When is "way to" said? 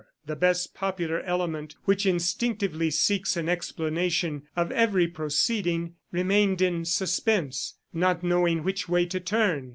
8.89-9.19